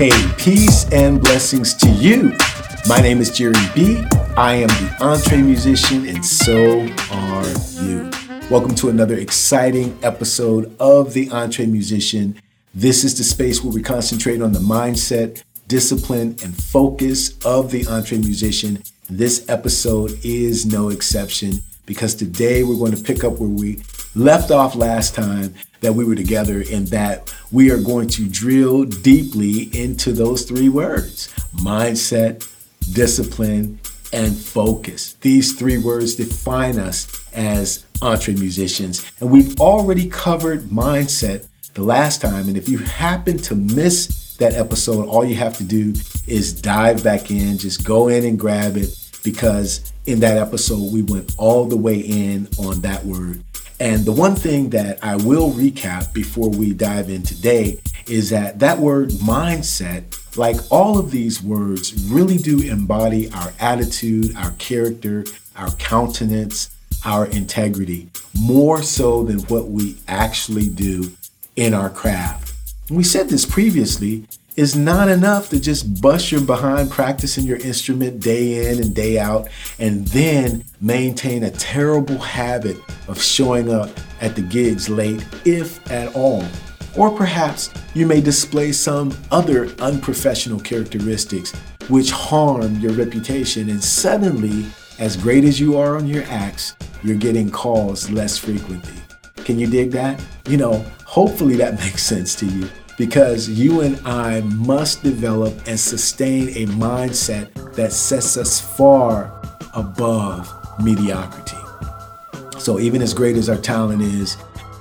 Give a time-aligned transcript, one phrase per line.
[0.00, 2.32] Hey, peace and blessings to you.
[2.88, 4.02] My name is Jerry B.
[4.34, 8.10] I am the EntreMusician, and so are you.
[8.48, 12.40] Welcome to another exciting episode of The EntreMusician.
[12.74, 17.82] This is the space where we concentrate on the mindset, discipline, and focus of the
[17.82, 18.90] EntreMusician.
[19.10, 23.82] This episode is no exception because today we're going to pick up where we
[24.14, 28.84] left off last time that we were together, and that we are going to drill
[28.84, 32.46] deeply into those three words mindset,
[32.92, 33.80] discipline,
[34.12, 35.14] and focus.
[35.14, 39.20] These three words define us as EntreMusicians.
[39.20, 42.48] And we've already covered mindset the last time.
[42.48, 45.94] And if you happen to miss that episode, all you have to do
[46.26, 51.02] is dive back in, just go in and grab it because in that episode, we
[51.02, 53.44] went all the way in on that word.
[53.80, 58.58] And the one thing that I will recap before we dive in today is that
[58.58, 65.24] that word mindset, like all of these words, really do embody our attitude, our character,
[65.56, 71.10] our countenance, our integrity, more so than what we actually do
[71.56, 72.52] in our craft.
[72.88, 77.58] And we said this previously is not enough to just bust your behind practicing your
[77.58, 79.48] instrument day in and day out
[79.78, 82.76] and then maintain a terrible habit
[83.08, 86.44] of showing up at the gigs late, if at all.
[86.96, 91.52] Or perhaps you may display some other unprofessional characteristics
[91.88, 94.66] which harm your reputation, and suddenly,
[94.98, 98.94] as great as you are on your acts, you're getting calls less frequently.
[99.44, 100.22] Can you dig that?
[100.48, 102.68] You know, hopefully that makes sense to you
[103.00, 109.32] because you and I must develop and sustain a mindset that sets us far
[109.72, 110.52] above
[110.84, 111.56] mediocrity.
[112.58, 114.36] So, even as great as our talent is,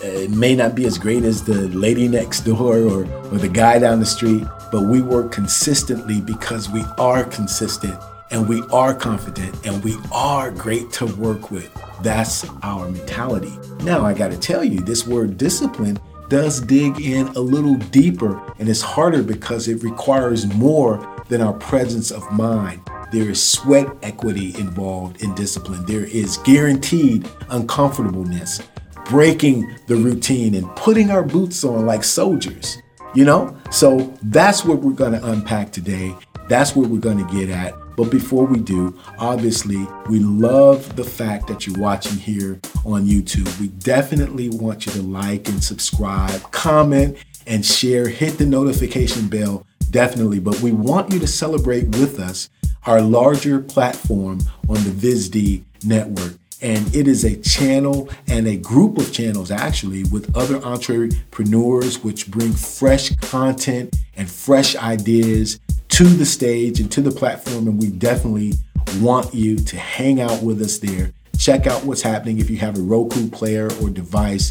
[0.00, 3.78] it may not be as great as the lady next door or, or the guy
[3.78, 4.42] down the street,
[4.72, 7.94] but we work consistently because we are consistent
[8.32, 11.70] and we are confident and we are great to work with.
[12.02, 13.56] That's our mentality.
[13.84, 15.96] Now, I got to tell you, this word discipline
[16.30, 21.52] does dig in a little deeper and it's harder because it requires more than our
[21.54, 22.80] presence of mind.
[23.12, 25.84] There is sweat equity involved in discipline.
[25.84, 28.62] There is guaranteed uncomfortableness,
[29.06, 32.78] breaking the routine and putting our boots on like soldiers,
[33.12, 33.56] you know?
[33.72, 36.14] So that's what we're to unpack today.
[36.48, 37.74] That's what we're to get at.
[38.00, 43.60] But before we do, obviously, we love the fact that you're watching here on YouTube.
[43.60, 48.08] We definitely want you to like and subscribe, comment, and share.
[48.08, 50.40] Hit the notification bell, definitely.
[50.40, 52.48] But we want you to celebrate with us
[52.86, 56.32] our larger platform on the VizD network.
[56.62, 62.30] And it is a channel and a group of channels actually with other entrepreneurs which
[62.30, 65.60] bring fresh content and fresh ideas
[66.00, 67.68] to the stage and to the platform.
[67.68, 68.54] And we definitely
[69.00, 71.12] want you to hang out with us there.
[71.38, 74.50] Check out what's happening if you have a Roku player or device.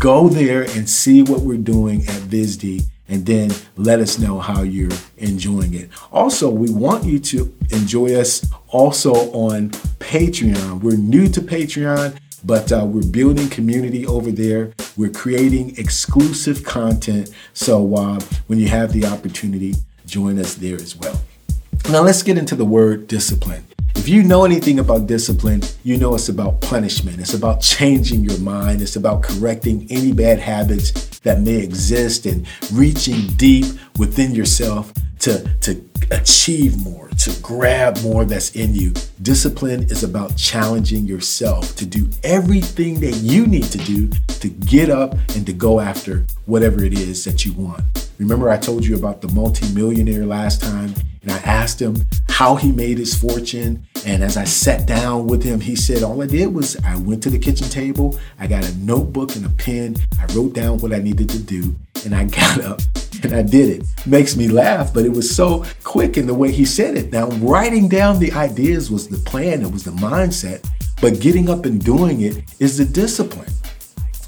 [0.00, 4.62] Go there and see what we're doing at VizD and then let us know how
[4.62, 5.90] you're enjoying it.
[6.10, 9.70] Also, we want you to enjoy us also on
[10.00, 10.80] Patreon.
[10.80, 14.72] We're new to Patreon, but uh, we're building community over there.
[14.96, 17.30] We're creating exclusive content.
[17.52, 18.18] So uh,
[18.48, 19.74] when you have the opportunity,
[20.06, 21.20] join us there as well.
[21.90, 23.64] Now, let's get into the word discipline.
[23.96, 27.20] If you know anything about discipline, you know it's about punishment.
[27.20, 28.82] It's about changing your mind.
[28.82, 33.66] It's about correcting any bad habits that may exist and reaching deep
[33.98, 34.92] within yourself
[35.24, 38.92] to, to achieve more, to grab more that's in you.
[39.22, 44.90] Discipline is about challenging yourself to do everything that you need to do to get
[44.90, 47.82] up and to go after whatever it is that you want.
[48.18, 50.92] Remember, I told you about the multimillionaire last time,
[51.22, 51.96] and I asked him
[52.28, 53.86] how he made his fortune.
[54.04, 57.22] And as I sat down with him, he said, All I did was I went
[57.22, 60.92] to the kitchen table, I got a notebook and a pen, I wrote down what
[60.92, 61.74] I needed to do,
[62.04, 62.80] and I got up
[63.22, 63.86] and I did it.
[64.06, 67.12] Makes me laugh, but it was so quick in the way he said it.
[67.12, 70.68] Now, writing down the ideas was the plan, it was the mindset,
[71.00, 73.50] but getting up and doing it is the discipline.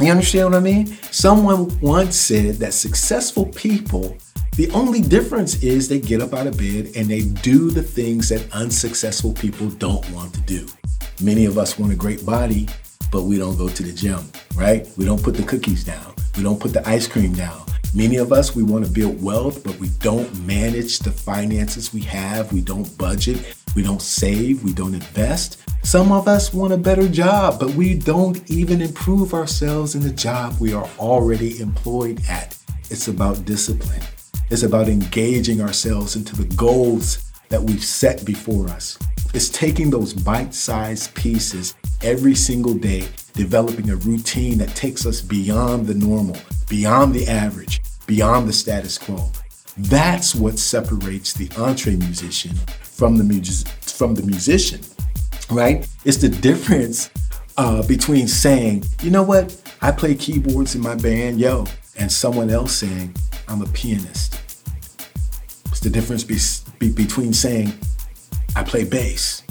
[0.00, 0.86] You understand what I mean?
[1.10, 4.16] Someone once said that successful people,
[4.56, 8.28] the only difference is they get up out of bed and they do the things
[8.28, 10.66] that unsuccessful people don't want to do.
[11.22, 12.68] Many of us want a great body,
[13.10, 14.20] but we don't go to the gym,
[14.54, 14.86] right?
[14.98, 16.15] We don't put the cookies down.
[16.36, 17.62] We don't put the ice cream down.
[17.94, 22.02] Many of us, we want to build wealth, but we don't manage the finances we
[22.02, 22.52] have.
[22.52, 23.56] We don't budget.
[23.74, 24.62] We don't save.
[24.62, 25.62] We don't invest.
[25.82, 30.10] Some of us want a better job, but we don't even improve ourselves in the
[30.10, 32.58] job we are already employed at.
[32.90, 34.02] It's about discipline.
[34.50, 38.98] It's about engaging ourselves into the goals that we've set before us.
[39.32, 45.20] It's taking those bite sized pieces every single day, developing a routine that takes us
[45.20, 46.36] beyond the normal,
[46.68, 49.30] beyond the average, beyond the status quo.
[49.76, 54.80] That's what separates the EntreMusician from the, from the musician,
[55.50, 55.86] right?
[56.04, 57.10] It's the difference
[57.58, 61.66] uh, between saying, you know what, I play keyboards in my band, yo,
[61.96, 63.14] and someone else saying,
[63.48, 64.40] I'm a pianist.
[65.66, 66.38] It's the difference be-
[66.78, 67.78] be- between saying,
[68.56, 69.42] I play bass,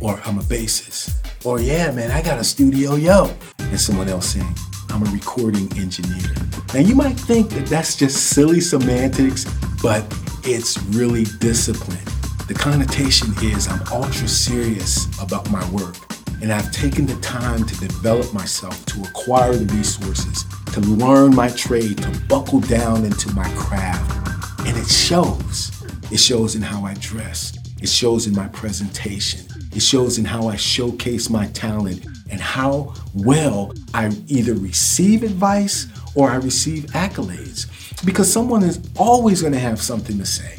[0.00, 1.14] or I'm a bassist,
[1.48, 4.54] or yeah, man, I got a studio, yo, and someone else saying,
[4.90, 6.34] I'm a recording engineer.
[6.74, 9.46] Now, you might think that that's just silly semantics,
[9.82, 10.04] but
[10.44, 12.04] it's really discipline.
[12.48, 15.96] The connotation is I'm ultra serious about my work,
[16.42, 20.44] and I've taken the time to develop myself, to acquire the resources,
[20.74, 24.38] to learn my trade, to buckle down into my craft.
[24.66, 25.72] And it shows.
[26.12, 30.48] It shows in how I dress, it shows in my presentation, it shows in how
[30.48, 37.66] I showcase my talent and how well I either receive advice or I receive accolades.
[38.04, 40.58] Because someone is always going to have something to say.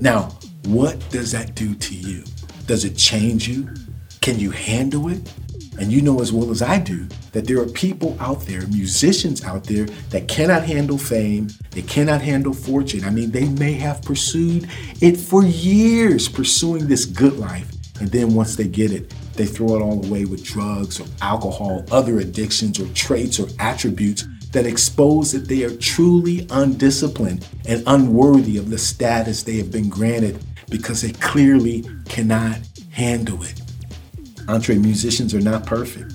[0.00, 0.30] Now,
[0.66, 2.24] what does that do to you?
[2.66, 3.68] Does it change you?
[4.20, 5.32] Can you handle it?
[5.78, 9.44] And you know as well as I do that there are people out there, musicians
[9.44, 13.04] out there, that cannot handle fame, they cannot handle fortune.
[13.04, 14.68] I mean, they may have pursued
[15.00, 17.70] it for years, pursuing this good life.
[18.00, 21.84] And then once they get it, they throw it all away with drugs or alcohol,
[21.90, 28.56] other addictions or traits or attributes that expose that they are truly undisciplined and unworthy
[28.56, 32.58] of the status they have been granted because they clearly cannot
[32.90, 33.60] handle it.
[34.48, 36.12] Entre musicians are not perfect.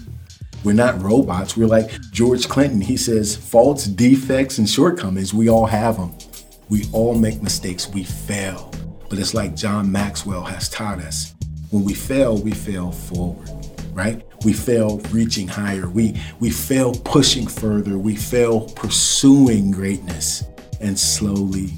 [0.63, 1.55] We're not robots.
[1.55, 2.81] We're like George Clinton.
[2.81, 6.13] He says, faults, defects, and shortcomings, we all have them.
[6.67, 7.87] We all make mistakes.
[7.87, 8.71] We fail.
[9.07, 11.34] But it's like John Maxwell has taught us
[11.71, 13.49] when we fail, we fail forward,
[13.93, 14.25] right?
[14.43, 15.89] We fail reaching higher.
[15.89, 17.97] We, we fail pushing further.
[17.97, 20.43] We fail pursuing greatness.
[20.81, 21.73] And slowly,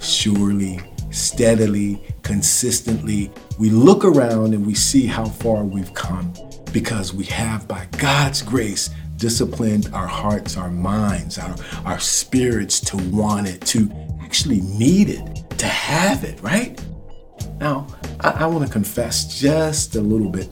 [0.00, 0.80] surely,
[1.10, 6.32] steadily, consistently, we look around and we see how far we've come
[6.72, 12.96] because we have, by God's grace, disciplined our hearts, our minds, our, our spirits to
[13.10, 13.90] want it, to
[14.22, 16.80] actually need it, to have it, right?
[17.60, 17.86] Now,
[18.20, 20.48] I, I want to confess just a little bit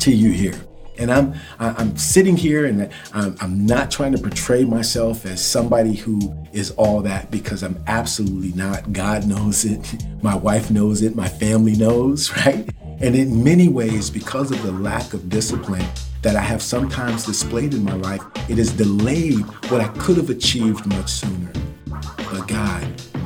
[0.00, 0.54] to you here.
[0.98, 5.94] And I'm I'm sitting here and I'm, I'm not trying to portray myself as somebody
[5.94, 8.92] who is all that because I'm absolutely not.
[8.92, 12.68] God knows it, my wife knows it, my family knows, right?
[13.00, 15.86] And in many ways, because of the lack of discipline
[16.22, 20.30] that I have sometimes displayed in my life, it has delayed what I could have
[20.30, 21.52] achieved much sooner.
[21.86, 22.84] But God,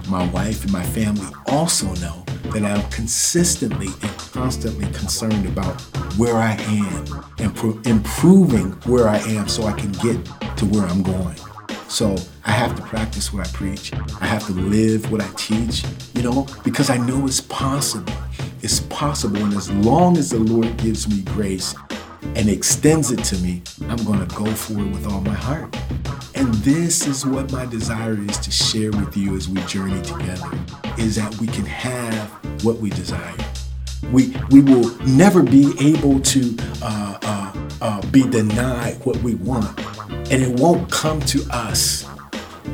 [0.09, 2.22] my wife, and my family also know
[2.53, 5.81] that I'm consistently and constantly concerned about
[6.19, 10.23] where I am and pro- improving where I am so I can get
[10.59, 11.37] to where I'm going.
[11.89, 13.93] So I have to practice what I preach.
[14.21, 15.85] I have to live what I teach,
[16.15, 18.13] you know, because I know it's possible.
[18.61, 19.43] It's possible.
[19.43, 21.75] And as long as the Lord gives me grace
[22.35, 25.75] and extends it to me, I'm going to go for it with all my heart.
[26.35, 30.51] And this is what my desire is to share with you as we journey together
[30.99, 33.35] is that we can have what we desire.
[34.13, 39.79] We, we will never be able to uh, uh, uh, be denied what we want,
[40.31, 42.07] and it won't come to us.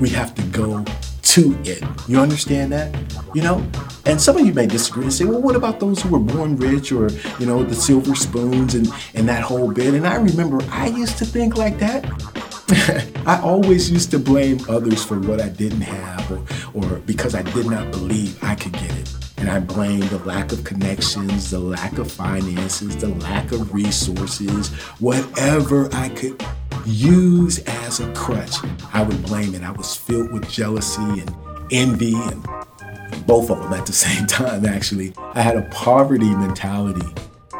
[0.00, 0.84] We have to go
[1.22, 1.82] to it.
[2.08, 2.96] You understand that?
[3.34, 3.66] You know?
[4.06, 6.56] And some of you may disagree and say, well, what about those who were born
[6.56, 9.92] rich or, you know, the silver spoons and, and that whole bit?
[9.92, 12.06] And I remember I used to think like that.
[13.26, 16.42] I always used to blame others for what I didn't have or,
[16.74, 19.17] or because I did not believe I could get it.
[19.48, 24.68] And I blamed the lack of connections, the lack of finances, the lack of resources,
[25.00, 26.44] whatever I could
[26.84, 28.56] use as a crutch,
[28.92, 29.62] I would blame it.
[29.62, 31.34] I was filled with jealousy and
[31.72, 32.46] envy and
[33.26, 35.14] both of them at the same time, actually.
[35.32, 37.06] I had a poverty mentality.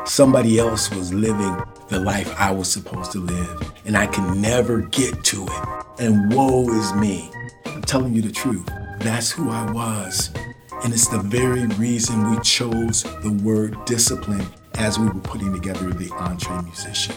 [0.05, 1.57] Somebody else was living
[1.89, 5.85] the life I was supposed to live, and I can never get to it.
[6.01, 7.31] And woe is me.
[7.65, 8.69] I'm telling you the truth.
[8.99, 10.31] That's who I was.
[10.85, 15.91] And it's the very reason we chose the word discipline as we were putting together
[15.91, 17.17] the EntreMusician.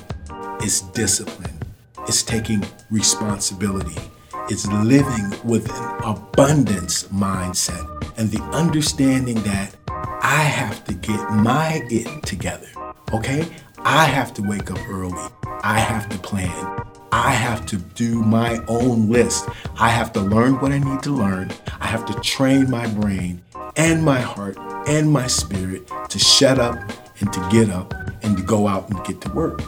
[0.63, 1.59] It's discipline,
[2.07, 4.01] it's taking responsibility,
[4.49, 7.85] it's living with an abundance mindset,
[8.17, 12.69] and the understanding that I have to get my it together.
[13.13, 13.47] Okay?
[13.79, 15.21] I have to wake up early.
[15.63, 16.83] I have to plan.
[17.11, 19.47] I have to do my own list.
[19.79, 21.51] I have to learn what I need to learn.
[21.79, 23.41] I have to train my brain
[23.81, 24.55] and my heart
[24.87, 26.77] and my spirit to shut up
[27.19, 29.63] and to get up and to go out and get to work.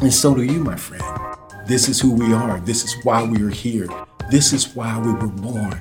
[0.00, 1.04] And so do you, my friend.
[1.66, 2.60] This is who we are.
[2.60, 3.88] This is why we are here.
[4.30, 5.78] This is why we were born.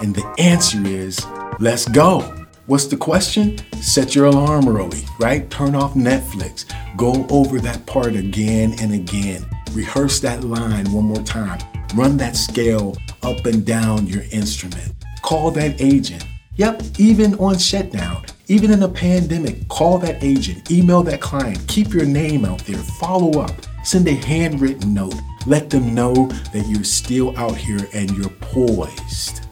[0.00, 1.24] And the answer is
[1.60, 2.34] let's go.
[2.66, 3.58] What's the question?
[3.80, 5.48] Set your alarm early, right?
[5.50, 6.64] Turn off Netflix.
[6.96, 9.46] Go over that part again and again.
[9.72, 11.60] Rehearse that line one more time.
[11.94, 14.92] Run that scale up and down your instrument.
[15.22, 16.24] Call that agent.
[16.58, 21.94] Yep, even on shutdown, even in a pandemic, call that agent, email that client, keep
[21.94, 23.52] your name out there, follow up,
[23.84, 25.14] send a handwritten note.
[25.46, 29.46] Let them know that you're still out here and you're poised.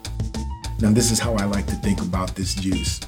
[0.80, 3.00] Now, this is how I like to think about this juice.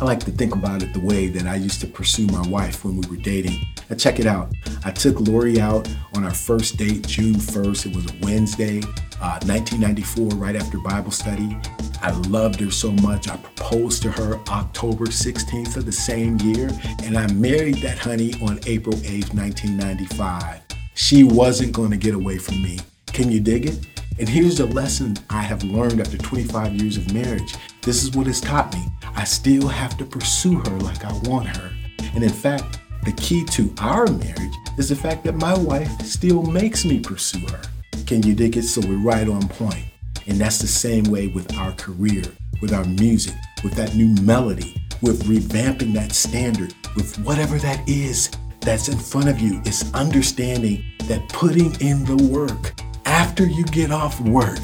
[0.00, 2.84] I like to think about it the way that I used to pursue my wife
[2.84, 3.64] when we were dating.
[3.88, 4.50] Now, check it out.
[4.84, 7.86] I took Lori out on our first date June 1st.
[7.86, 8.80] It was a Wednesday,
[9.20, 11.56] uh, 1994, right after Bible study.
[12.02, 13.28] I loved her so much.
[13.28, 16.70] I proposed to her October 16th of the same year,
[17.04, 20.60] and I married that honey on April 8th, 1995.
[20.94, 22.78] She wasn't going to get away from me.
[23.06, 23.86] Can you dig it?
[24.18, 27.54] And here's the lesson I have learned after 25 years of marriage.
[27.82, 28.86] This is what it's taught me.
[29.14, 31.70] I still have to pursue her like I want her.
[32.14, 36.42] And in fact, the key to our marriage is the fact that my wife still
[36.42, 37.62] makes me pursue her.
[38.06, 38.62] Can you dig it?
[38.62, 39.84] So we're right on point.
[40.28, 42.24] And that's the same way with our career,
[42.60, 48.30] with our music, with that new melody, with revamping that standard, with whatever that is
[48.60, 49.60] that's in front of you.
[49.64, 54.58] It's understanding that putting in the work after you get off work,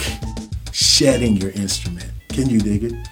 [0.72, 2.10] shedding your instrument.
[2.28, 3.08] Can you dig it?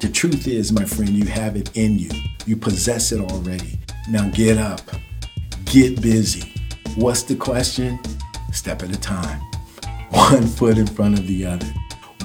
[0.00, 2.10] The truth is, my friend, you have it in you.
[2.46, 3.78] You possess it already.
[4.10, 4.80] Now get up,
[5.64, 6.52] get busy.
[6.96, 8.00] What's the question?
[8.52, 9.40] Step at a time
[10.10, 11.66] one foot in front of the other.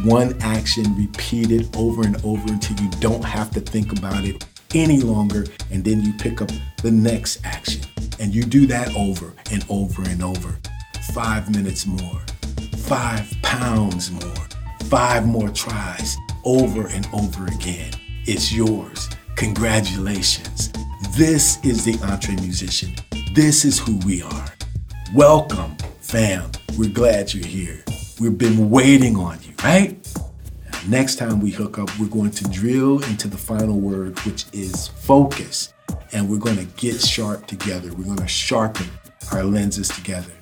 [0.03, 5.01] One action repeated over and over until you don't have to think about it any
[5.01, 6.49] longer, and then you pick up
[6.81, 7.81] the next action.
[8.19, 10.57] And you do that over and over and over.
[11.13, 12.21] Five minutes more,
[12.77, 14.47] five pounds more,
[14.85, 17.91] five more tries, over and over again.
[18.25, 19.09] It's yours.
[19.35, 20.71] Congratulations.
[21.17, 22.99] This is the EntreMusician.
[23.33, 24.53] This is who we are.
[25.13, 25.75] Welcome,
[26.11, 26.51] fam.
[26.77, 27.85] We're glad you're here.
[28.19, 29.95] We've been waiting on you, right?
[30.85, 34.89] Next time we hook up, we're going to drill into the final word, which is
[34.89, 35.73] focus.
[36.11, 37.93] And we're going to get sharp together.
[37.93, 38.87] We're going to sharpen
[39.31, 40.33] our lenses together.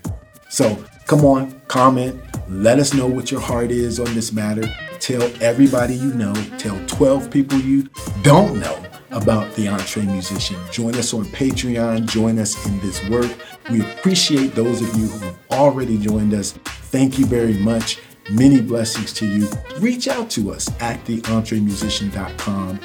[0.50, 4.64] So come on, comment, let us know what your heart is on this matter.
[5.00, 7.88] Tell everybody you know, tell 12 people you
[8.24, 10.72] don't know about the EntreMusician.
[10.72, 13.32] Join us on Patreon, join us in this work.
[13.72, 16.54] We appreciate those of you who have already joined us.
[16.92, 18.00] Thank you very much.
[18.32, 19.48] Many blessings to you.
[19.80, 22.80] Reach out to us at theentremusician.com.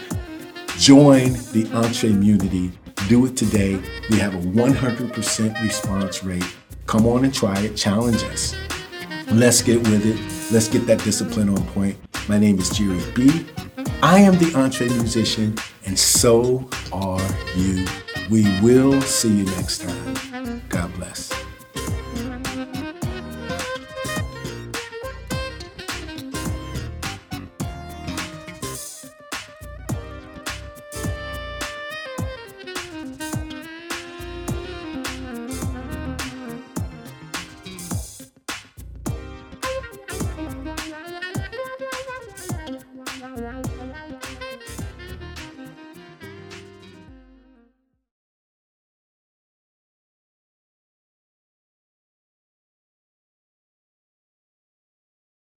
[0.78, 2.72] Join the Entree community.
[3.08, 3.80] Do it today.
[4.10, 6.56] We have a 100% response rate.
[6.86, 7.76] Come on and try it.
[7.76, 8.54] Challenge us.
[9.30, 10.52] Let's get with it.
[10.52, 11.96] Let's get that discipline on point.
[12.28, 13.46] My name is Jerry B.
[14.02, 17.20] I am the EntreMusician, and so are
[17.56, 17.86] you.
[18.30, 20.62] We will see you next time.
[20.68, 21.32] God bless.